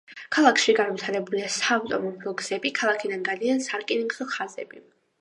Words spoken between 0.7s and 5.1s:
განვითარებულია საავტომობილო გზები, ქალაქიდან გადიან სარკინიგზო ხაზები.